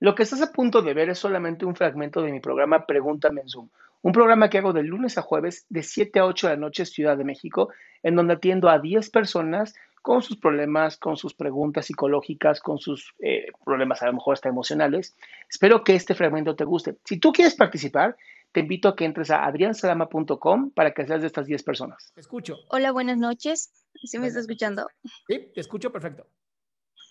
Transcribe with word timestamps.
Lo 0.00 0.14
que 0.14 0.22
estás 0.22 0.40
a 0.40 0.50
punto 0.50 0.80
de 0.80 0.94
ver 0.94 1.10
es 1.10 1.18
solamente 1.18 1.66
un 1.66 1.76
fragmento 1.76 2.22
de 2.22 2.32
mi 2.32 2.40
programa 2.40 2.86
Pregúntame 2.86 3.42
en 3.42 3.48
Zoom, 3.50 3.68
un 4.00 4.12
programa 4.12 4.48
que 4.48 4.56
hago 4.56 4.72
de 4.72 4.82
lunes 4.82 5.18
a 5.18 5.22
jueves 5.22 5.66
de 5.68 5.82
7 5.82 6.20
a 6.20 6.24
8 6.24 6.48
de 6.48 6.54
la 6.54 6.60
noche 6.60 6.86
Ciudad 6.86 7.18
de 7.18 7.24
México, 7.24 7.68
en 8.02 8.16
donde 8.16 8.32
atiendo 8.32 8.70
a 8.70 8.78
10 8.78 9.10
personas 9.10 9.74
con 10.00 10.22
sus 10.22 10.38
problemas, 10.38 10.96
con 10.96 11.18
sus 11.18 11.34
preguntas 11.34 11.84
psicológicas, 11.84 12.60
con 12.60 12.78
sus 12.78 13.14
eh, 13.18 13.48
problemas 13.62 14.02
a 14.02 14.06
lo 14.06 14.14
mejor 14.14 14.32
hasta 14.32 14.48
emocionales. 14.48 15.16
Espero 15.50 15.84
que 15.84 15.94
este 15.94 16.14
fragmento 16.14 16.56
te 16.56 16.64
guste. 16.64 16.96
Si 17.04 17.18
tú 17.18 17.30
quieres 17.30 17.54
participar, 17.54 18.16
te 18.52 18.60
invito 18.60 18.88
a 18.88 18.96
que 18.96 19.04
entres 19.04 19.30
a 19.30 19.44
adriansalama.com 19.44 20.70
para 20.70 20.92
que 20.92 21.06
seas 21.06 21.20
de 21.20 21.26
estas 21.26 21.46
10 21.46 21.62
personas. 21.62 22.10
Te 22.14 22.22
escucho. 22.22 22.56
Hola, 22.68 22.90
buenas 22.92 23.18
noches. 23.18 23.70
¿Sí 24.02 24.18
me 24.18 24.28
está 24.28 24.40
escuchando? 24.40 24.88
Sí, 25.28 25.50
te 25.54 25.60
escucho 25.60 25.92
perfecto. 25.92 26.26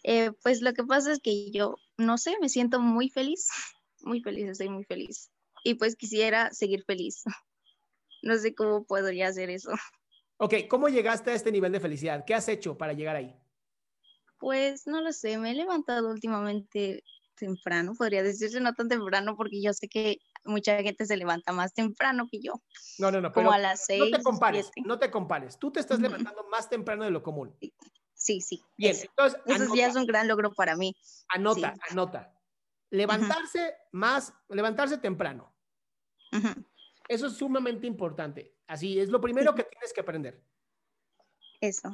Eh, 0.03 0.31
pues 0.41 0.61
lo 0.61 0.73
que 0.73 0.83
pasa 0.83 1.11
es 1.11 1.19
que 1.19 1.51
yo, 1.51 1.75
no 1.99 2.17
sé, 2.17 2.35
me 2.41 2.49
siento 2.49 2.79
muy 2.79 3.09
feliz, 3.09 3.49
muy 4.01 4.21
feliz, 4.21 4.49
estoy 4.49 4.69
muy 4.69 4.85
feliz. 4.85 5.31
Y 5.63 5.75
pues 5.75 5.95
quisiera 5.95 6.51
seguir 6.51 6.83
feliz. 6.85 7.23
No 8.21 8.37
sé 8.37 8.53
cómo 8.53 8.83
podría 8.83 9.29
hacer 9.29 9.49
eso. 9.49 9.71
Ok, 10.41 10.53
¿cómo 10.69 10.87
llegaste 10.87 11.31
a 11.31 11.33
este 11.33 11.51
nivel 11.51 11.73
de 11.73 11.81
felicidad? 11.81 12.23
¿Qué 12.25 12.33
has 12.33 12.47
hecho 12.47 12.77
para 12.77 12.93
llegar 12.93 13.17
ahí? 13.17 13.35
Pues 14.37 14.87
no 14.87 15.01
lo 15.01 15.11
sé, 15.11 15.37
me 15.37 15.51
he 15.51 15.53
levantado 15.53 16.09
últimamente 16.09 17.03
temprano, 17.35 17.93
podría 17.93 18.23
decirse 18.23 18.61
no 18.61 18.73
tan 18.73 18.87
temprano 18.87 19.35
porque 19.35 19.61
yo 19.61 19.73
sé 19.73 19.89
que 19.89 20.19
mucha 20.45 20.81
gente 20.81 21.05
se 21.05 21.17
levanta 21.17 21.51
más 21.51 21.73
temprano 21.73 22.25
que 22.31 22.39
yo. 22.39 22.53
No, 22.99 23.11
no, 23.11 23.19
no. 23.19 23.33
Como 23.33 23.51
a 23.51 23.57
las 23.57 23.85
seis. 23.85 23.99
No 23.99 24.17
te 24.17 24.23
compares, 24.23 24.69
siete. 24.73 24.87
no 24.87 24.97
te 24.97 25.11
compares. 25.11 25.59
Tú 25.59 25.71
te 25.71 25.81
estás 25.81 25.99
levantando 25.99 26.45
más 26.49 26.69
temprano 26.69 27.03
de 27.03 27.11
lo 27.11 27.21
común. 27.21 27.53
Sí, 28.19 28.41
sí. 28.41 28.61
Bien, 28.77 28.91
eso. 28.91 29.07
entonces 29.07 29.39
Eso 29.45 29.63
anota, 29.63 29.75
ya 29.75 29.87
es 29.87 29.95
un 29.95 30.05
gran 30.05 30.27
logro 30.27 30.51
para 30.53 30.75
mí. 30.75 30.95
anota, 31.29 31.73
sí. 31.73 31.81
anota. 31.91 32.35
Levantarse 32.91 33.75
más, 33.93 34.33
levantarse 34.49 34.97
temprano. 34.97 35.55
Eso 37.07 37.27
es 37.27 37.33
sumamente 37.33 37.87
importante. 37.87 38.55
Así 38.67 38.99
es 38.99 39.09
lo 39.09 39.21
primero 39.21 39.55
que 39.55 39.63
tienes 39.63 39.93
que 39.93 40.01
aprender. 40.01 40.43
Eso. 41.61 41.91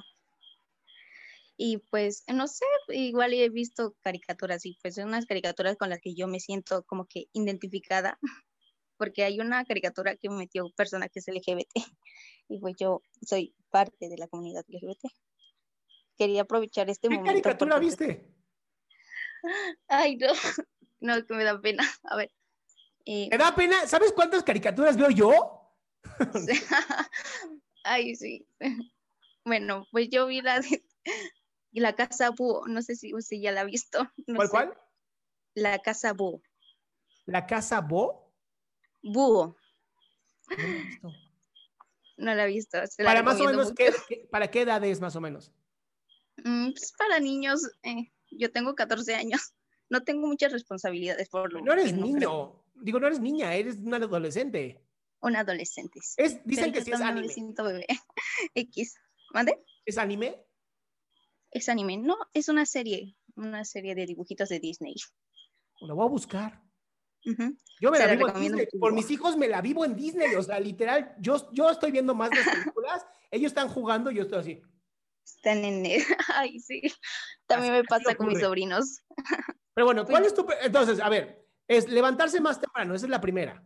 Y 1.58 1.78
pues, 1.90 2.24
no 2.28 2.48
sé, 2.48 2.66
igual 2.90 3.34
he 3.34 3.50
visto 3.50 3.96
caricaturas 4.02 4.66
y 4.66 4.78
pues 4.82 4.96
son 4.96 5.08
unas 5.08 5.26
caricaturas 5.26 5.78
con 5.78 5.90
las 5.90 6.02
que 6.02 6.16
yo 6.16 6.28
me 6.28 6.40
siento 6.40 6.84
como 6.84 7.06
que 7.06 7.28
identificada, 7.34 8.20
porque 8.98 9.24
hay 9.24 9.40
una 9.40 9.64
caricatura 9.64 10.18
que 10.18 10.30
metió 10.30 10.70
personajes 10.72 11.26
LGBT 11.28 11.70
y 12.50 12.60
pues 12.60 12.76
yo 12.78 13.02
soy 13.22 13.56
parte 13.70 14.10
de 14.10 14.18
la 14.18 14.28
comunidad 14.28 14.66
LGBT. 14.68 15.06
Quería 16.18 16.44
aprovechar 16.44 16.90
este 16.90 17.10
¿Qué 17.10 17.16
momento. 17.16 17.30
caricatura 17.32 17.76
porque, 17.76 17.86
viste? 17.86 18.36
Ay, 19.88 20.18
no, 20.18 20.28
no, 21.02 21.26
que 21.26 21.34
me 21.34 21.44
da 21.44 21.60
pena. 21.62 21.84
A 22.04 22.16
ver. 22.16 22.32
eh, 23.06 23.30
¿Te 23.30 23.38
da 23.38 23.54
pena? 23.56 23.86
¿Sabes 23.88 24.12
cuántas 24.14 24.44
caricaturas 24.44 24.98
veo 24.98 25.10
yo? 25.10 25.62
Ay, 27.84 28.16
sí. 28.16 28.48
Bueno, 29.48 29.86
pues 29.92 30.10
yo 30.10 30.26
vi 30.26 30.42
la 30.42 30.60
de 30.60 30.84
la 31.74 31.94
casa 31.96 32.32
búho, 32.32 32.68
no 32.68 32.82
sé 32.82 32.96
si 32.96 33.14
usted 33.14 33.38
ya 33.40 33.52
la 33.52 33.62
ha 33.62 33.66
visto. 33.66 34.00
no 34.26 34.38
¿Cuál, 34.38 34.48
sé. 34.48 34.52
cuál? 34.52 34.78
La 35.54 35.78
casa 35.80 36.14
búho. 36.14 36.42
¿La 37.28 37.46
Casa 37.46 37.82
Bo? 37.82 38.34
Búho, 39.04 39.56
No 40.50 40.56
la 40.58 40.64
he 40.68 40.82
visto. 40.84 41.14
no 42.18 42.34
la 42.36 42.44
he 42.44 42.48
visto. 42.48 42.88
se 42.88 43.04
la 43.04 43.10
Para 43.10 43.22
más 43.24 43.40
o 43.40 43.46
menos, 43.46 43.72
¿qué, 43.74 43.94
qué- 44.08 44.28
¿para 44.32 44.50
qué 44.50 44.62
edad 44.62 44.84
es 44.84 45.00
más 45.00 45.16
o 45.16 45.22
menos? 45.22 45.52
Mm, 46.46 46.72
pues 46.72 46.94
para 46.98 47.20
niños, 47.20 47.60
eh, 47.84 48.12
yo 48.32 48.52
tengo 48.52 48.76
14 48.76 49.16
años. 49.16 49.42
No 49.88 50.04
tengo 50.04 50.26
muchas 50.26 50.52
responsabilidades 50.52 51.30
por 51.30 51.54
lo 51.54 51.62
No 51.62 51.72
eres 51.74 51.94
no 51.94 52.08
niño. 52.08 52.18
creo. 52.18 52.66
Digo, 52.74 53.00
no 53.00 53.06
eres 53.06 53.20
niña, 53.20 53.54
eres 53.54 53.78
una 53.78 53.98
adolescente. 53.98 54.82
Un 55.22 55.36
adolescente. 55.36 56.00
sí. 56.02 56.16
Es, 56.18 56.44
dicen 56.44 56.72
Pero 56.72 56.74
que 56.74 56.86
sí 56.86 56.92
es 56.92 57.02
anime. 57.02 57.28
bebé. 57.56 57.86
X. 58.56 58.96
¿Mande? 59.32 59.64
¿Es 59.86 60.00
anime? 60.00 60.44
Es 61.52 61.70
anime. 61.70 61.98
No, 61.98 62.18
es 62.34 62.50
una 62.50 62.66
serie. 62.66 63.16
Una 63.36 63.64
serie 63.64 63.94
de 63.94 64.08
dibujitos 64.08 64.50
de 64.50 64.60
Disney. 64.60 64.96
Lo 65.82 65.94
voy 65.94 66.08
a 66.08 66.10
buscar. 66.10 66.64
Yo 67.80 67.92
me 67.92 67.98
Se 67.98 68.08
la 68.08 68.08
la 68.08 68.16
vivo 68.16 68.28
en 68.30 68.42
Disney. 68.42 68.68
Por 68.80 68.94
mis 68.94 69.12
hijos 69.12 69.38
me 69.38 69.48
la 69.48 69.62
vivo 69.62 69.86
en 69.86 69.96
Disney. 69.96 70.34
O 70.34 70.42
sea, 70.42 70.60
literal, 70.60 71.16
yo, 71.20 71.52
yo 71.54 71.70
estoy 71.70 71.92
viendo 71.92 72.16
más 72.16 72.32
las 72.36 72.48
películas. 72.48 73.06
Ellos 73.30 73.52
están 73.52 73.70
jugando 73.70 74.10
y 74.10 74.16
yo 74.16 74.24
estoy 74.24 74.40
así. 74.40 74.62
Están 75.26 75.66
en... 75.66 75.84
Ay, 76.36 76.60
sí. 76.60 76.82
También 77.48 77.74
me 77.74 77.84
pasa 77.84 78.16
con 78.16 78.28
mis 78.28 78.40
sobrinos. 78.40 79.04
Pero 79.74 79.86
bueno, 79.86 80.06
¿cuál 80.06 80.22
Pues- 80.24 80.34
es 80.34 80.36
tu... 80.36 80.48
Entonces, 80.62 81.00
a 81.00 81.10
ver, 81.10 81.46
es 81.68 81.90
levantarse 81.90 82.40
más 82.40 82.60
temprano. 82.62 82.96
Esa 82.96 83.06
es 83.06 83.10
la 83.10 83.22
primera. 83.22 83.64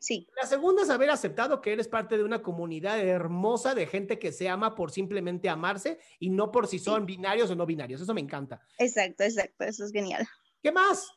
Sí, 0.00 0.28
La 0.36 0.46
segunda 0.46 0.82
es 0.82 0.90
haber 0.90 1.08
aceptado 1.08 1.62
que 1.62 1.72
eres 1.72 1.88
parte 1.88 2.18
de 2.18 2.24
una 2.24 2.42
comunidad 2.42 2.98
hermosa 3.00 3.74
de 3.74 3.86
gente 3.86 4.18
que 4.18 4.32
se 4.32 4.50
ama 4.50 4.74
por 4.74 4.90
simplemente 4.90 5.48
amarse 5.48 5.98
y 6.18 6.28
no 6.28 6.50
por 6.52 6.66
si 6.68 6.78
son 6.78 7.06
binarios 7.06 7.50
o 7.50 7.54
no 7.56 7.64
binarios. 7.64 8.02
Eso 8.02 8.12
me 8.12 8.20
encanta. 8.20 8.60
exacto, 8.78 9.24
exacto. 9.24 9.64
Eso 9.64 9.84
es 9.86 9.92
genial. 9.92 10.26
¿Qué 10.62 10.70
más? 10.72 11.10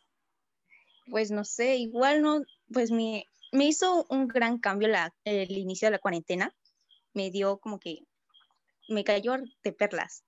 Pues 1.09 1.31
no 1.31 1.43
sé, 1.43 1.75
igual 1.75 2.21
no, 2.21 2.41
pues 2.71 2.89
me, 2.91 3.25
me 3.51 3.65
hizo 3.65 4.05
un 4.09 4.27
gran 4.27 4.57
cambio 4.57 4.87
la, 4.87 5.13
el 5.25 5.51
inicio 5.51 5.87
de 5.87 5.91
la 5.91 5.99
cuarentena. 5.99 6.55
Me 7.13 7.29
dio 7.29 7.57
como 7.59 7.79
que, 7.79 8.05
me 8.87 9.03
cayó 9.03 9.35
de 9.63 9.73
perlas. 9.73 10.23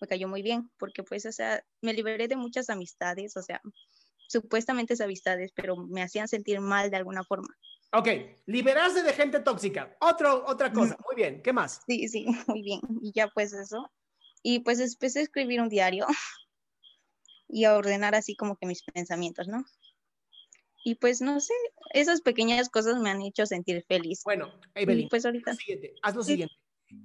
Me 0.00 0.06
cayó 0.06 0.28
muy 0.28 0.42
bien, 0.42 0.70
porque 0.78 1.02
pues, 1.02 1.26
o 1.26 1.32
sea, 1.32 1.64
me 1.80 1.92
liberé 1.92 2.28
de 2.28 2.36
muchas 2.36 2.70
amistades, 2.70 3.36
o 3.36 3.42
sea, 3.42 3.60
supuestamente 4.28 4.94
es 4.94 5.00
amistades, 5.00 5.52
pero 5.54 5.76
me 5.76 6.02
hacían 6.02 6.28
sentir 6.28 6.60
mal 6.60 6.90
de 6.90 6.96
alguna 6.96 7.24
forma. 7.24 7.48
Ok, 7.92 8.08
liberarse 8.46 9.02
de 9.02 9.12
gente 9.14 9.40
tóxica. 9.40 9.96
Otro, 10.00 10.44
otra 10.46 10.72
cosa. 10.72 10.96
Muy 11.06 11.16
bien. 11.16 11.42
¿Qué 11.42 11.52
más? 11.52 11.80
Sí, 11.86 12.06
sí, 12.08 12.26
muy 12.46 12.62
bien. 12.62 12.80
Y 13.02 13.12
ya 13.12 13.28
pues 13.28 13.52
eso. 13.52 13.90
Y 14.42 14.60
pues 14.60 14.78
empecé 14.78 15.20
a 15.20 15.22
escribir 15.22 15.60
un 15.60 15.68
diario 15.68 16.06
y 17.48 17.64
a 17.64 17.74
ordenar 17.74 18.14
así 18.14 18.36
como 18.36 18.56
que 18.56 18.66
mis 18.66 18.82
pensamientos, 18.82 19.48
¿no? 19.48 19.64
Y 20.84 20.94
pues 20.94 21.20
no 21.20 21.40
sé, 21.40 21.54
esas 21.92 22.20
pequeñas 22.20 22.68
cosas 22.68 23.00
me 23.00 23.10
han 23.10 23.22
hecho 23.22 23.46
sentir 23.46 23.84
feliz. 23.88 24.22
Bueno, 24.24 24.52
Y 24.76 24.82
Evelyn, 24.82 25.08
pues 25.08 25.22
haz 25.22 25.26
ahorita, 25.26 25.52
lo 25.52 25.56
siguiente. 25.56 25.94
Haz 26.02 26.14
lo 26.14 26.22
siguiente. 26.22 26.54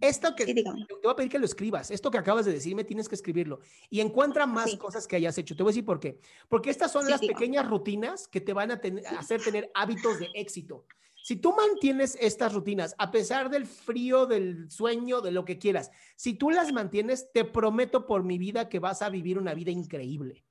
Esto 0.01 0.35
que 0.35 0.45
Sí, 0.45 0.53
te 0.53 0.63
voy 0.63 1.11
a 1.11 1.15
pedir 1.15 1.31
que 1.31 1.39
lo 1.39 1.45
escribas. 1.45 1.91
Esto 1.91 2.09
que 2.11 2.17
acabas 2.17 2.45
de 2.45 2.53
decirme 2.53 2.83
tienes 2.83 3.09
que 3.09 3.15
escribirlo 3.15 3.59
y 3.89 3.99
encuentra 4.01 4.45
más 4.45 4.71
Sí. 4.71 4.77
cosas 4.77 5.07
que 5.07 5.15
hayas 5.15 5.37
hecho. 5.37 5.55
Te 5.55 5.63
voy 5.63 5.71
a 5.71 5.73
decir 5.73 5.85
por 5.85 5.99
qué. 5.99 6.19
Porque 6.49 6.69
estas 6.69 6.91
son 6.91 7.05
Sí, 7.05 7.11
las 7.11 7.21
pequeñas 7.21 7.67
rutinas 7.69 8.27
que 8.27 8.41
te 8.41 8.53
van 8.53 8.71
a 8.71 8.79
ten- 8.81 9.05
a 9.05 9.19
hacer 9.19 9.41
tener 9.41 9.71
hábitos 9.73 10.19
de 10.19 10.29
éxito. 10.33 10.85
Si 11.25 11.37
tú 11.37 11.53
mantienes 11.55 12.17
estas 12.19 12.53
rutinas, 12.53 12.95
a 12.97 13.09
pesar 13.09 13.49
del 13.49 13.65
frío, 13.65 14.25
del 14.25 14.69
sueño, 14.69 15.21
de 15.21 15.31
lo 15.31 15.45
que 15.45 15.57
quieras, 15.57 15.89
si 16.17 16.33
tú 16.33 16.49
las 16.49 16.73
mantienes, 16.73 17.31
te 17.31 17.45
prometo 17.45 18.05
por 18.05 18.23
mi 18.23 18.37
vida 18.37 18.67
que 18.67 18.79
vas 18.79 19.01
a 19.01 19.09
vivir 19.09 19.37
una 19.37 19.53
vida 19.53 19.71
increíble. 19.71 20.43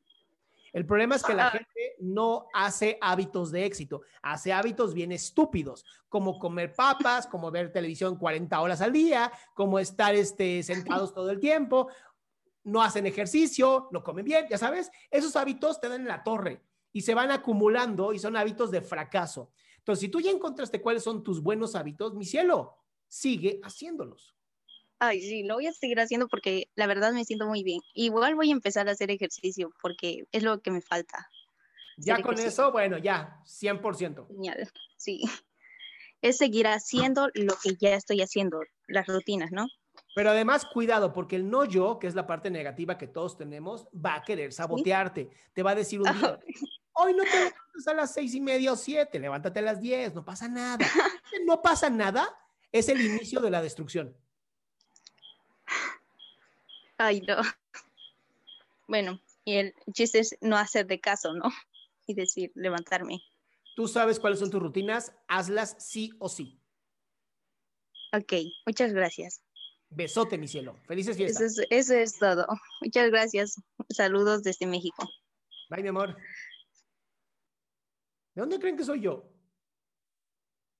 El 0.72 0.86
problema 0.86 1.16
es 1.16 1.22
que 1.22 1.34
la 1.34 1.50
gente 1.50 1.96
no 1.98 2.46
hace 2.54 2.96
hábitos 3.00 3.50
de 3.50 3.66
éxito, 3.66 4.02
hace 4.22 4.52
hábitos 4.52 4.94
bien 4.94 5.12
estúpidos, 5.12 5.84
como 6.08 6.38
comer 6.38 6.74
papas, 6.74 7.26
como 7.26 7.50
ver 7.50 7.70
televisión 7.70 8.16
40 8.16 8.58
horas 8.58 8.80
al 8.80 8.92
día, 8.92 9.30
como 9.54 9.78
estar 9.78 10.14
este, 10.14 10.62
sentados 10.62 11.12
todo 11.12 11.30
el 11.30 11.38
tiempo, 11.40 11.88
no 12.64 12.82
hacen 12.82 13.06
ejercicio, 13.06 13.88
no 13.90 14.02
comen 14.02 14.24
bien, 14.24 14.46
ya 14.48 14.56
sabes, 14.56 14.90
esos 15.10 15.36
hábitos 15.36 15.80
te 15.80 15.88
dan 15.88 16.02
en 16.02 16.08
la 16.08 16.22
torre 16.22 16.62
y 16.92 17.02
se 17.02 17.14
van 17.14 17.30
acumulando 17.30 18.12
y 18.12 18.18
son 18.18 18.36
hábitos 18.36 18.70
de 18.70 18.80
fracaso. 18.80 19.50
Entonces, 19.78 20.00
si 20.00 20.08
tú 20.08 20.20
ya 20.20 20.30
encontraste 20.30 20.80
cuáles 20.80 21.02
son 21.02 21.22
tus 21.22 21.42
buenos 21.42 21.74
hábitos, 21.74 22.14
mi 22.14 22.24
cielo, 22.24 22.78
sigue 23.08 23.60
haciéndolos. 23.62 24.34
Ay, 25.04 25.20
sí, 25.20 25.42
lo 25.42 25.54
voy 25.54 25.66
a 25.66 25.72
seguir 25.72 25.98
haciendo 25.98 26.28
porque 26.28 26.68
la 26.76 26.86
verdad 26.86 27.12
me 27.12 27.24
siento 27.24 27.48
muy 27.48 27.64
bien. 27.64 27.80
Igual 27.92 28.36
voy 28.36 28.50
a 28.50 28.52
empezar 28.52 28.88
a 28.88 28.92
hacer 28.92 29.10
ejercicio 29.10 29.72
porque 29.82 30.28
es 30.30 30.44
lo 30.44 30.60
que 30.60 30.70
me 30.70 30.80
falta. 30.80 31.28
Ya 31.96 32.22
con 32.22 32.38
eso, 32.38 32.70
bueno, 32.70 32.98
ya, 32.98 33.40
100%. 33.44 34.28
Genial, 34.28 34.70
sí. 34.96 35.22
Es 36.20 36.36
seguir 36.36 36.68
haciendo 36.68 37.30
lo 37.34 37.54
que 37.60 37.74
ya 37.80 37.96
estoy 37.96 38.22
haciendo, 38.22 38.60
las 38.86 39.08
rutinas, 39.08 39.50
¿no? 39.50 39.66
Pero 40.14 40.30
además, 40.30 40.64
cuidado, 40.66 41.12
porque 41.12 41.34
el 41.34 41.50
no 41.50 41.64
yo, 41.64 41.98
que 41.98 42.06
es 42.06 42.14
la 42.14 42.28
parte 42.28 42.48
negativa 42.48 42.96
que 42.96 43.08
todos 43.08 43.36
tenemos, 43.36 43.88
va 43.88 44.14
a 44.14 44.22
querer 44.22 44.52
sabotearte. 44.52 45.30
Te 45.52 45.64
va 45.64 45.72
a 45.72 45.74
decir 45.74 46.00
un 46.00 46.16
día, 46.16 46.38
hoy 46.92 47.12
no 47.12 47.24
te 47.24 47.38
levantas 47.38 47.88
a 47.88 47.94
las 47.94 48.14
seis 48.14 48.36
y 48.36 48.40
media 48.40 48.70
o 48.70 48.76
siete, 48.76 49.18
levántate 49.18 49.58
a 49.58 49.62
las 49.62 49.80
diez, 49.80 50.14
no 50.14 50.24
pasa 50.24 50.46
nada. 50.46 50.78
no 51.44 51.60
pasa 51.60 51.90
nada 51.90 52.38
es 52.72 52.88
el 52.88 53.00
inicio 53.00 53.40
de 53.40 53.50
la 53.50 53.62
destrucción. 53.62 54.16
Ay, 57.02 57.20
no. 57.22 57.36
Bueno, 58.88 59.20
y 59.44 59.54
el 59.54 59.74
chiste 59.92 60.18
es 60.18 60.36
no 60.40 60.56
hacer 60.56 60.86
de 60.86 61.00
caso, 61.00 61.34
¿no? 61.34 61.44
Y 62.06 62.14
decir, 62.14 62.50
levantarme. 62.54 63.22
Tú 63.76 63.86
sabes 63.86 64.18
cuáles 64.18 64.40
son 64.40 64.50
tus 64.50 64.60
rutinas, 64.60 65.14
hazlas 65.28 65.76
sí 65.78 66.10
o 66.18 66.28
sí. 66.28 66.60
Ok, 68.12 68.32
muchas 68.66 68.92
gracias. 68.92 69.40
Besote, 69.88 70.36
mi 70.36 70.48
cielo. 70.48 70.76
Felices 70.86 71.16
fiestas. 71.16 71.40
Eso 71.40 71.62
es, 71.62 71.68
eso 71.70 71.94
es 71.94 72.18
todo. 72.18 72.46
Muchas 72.80 73.10
gracias. 73.10 73.62
Saludos 73.88 74.42
desde 74.42 74.66
México. 74.66 75.08
Bye, 75.70 75.82
mi 75.82 75.88
amor. 75.88 76.16
¿De 78.34 78.40
dónde 78.40 78.58
creen 78.58 78.76
que 78.76 78.84
soy 78.84 79.00
yo? 79.00 79.32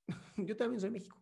yo 0.36 0.56
también 0.56 0.80
soy 0.80 0.90
México. 0.90 1.21